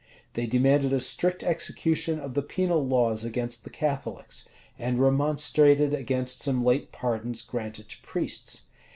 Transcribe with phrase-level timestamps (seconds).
[0.33, 6.41] []They demanded a strict execution of the penal laws against the Catholics, and remonstrated against
[6.41, 8.63] some late pardons granted to priests.